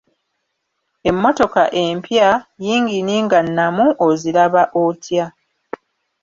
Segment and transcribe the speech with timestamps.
[1.09, 2.29] Emmotoka empya,
[2.65, 5.25] yingini nga nnamu oziraba otya?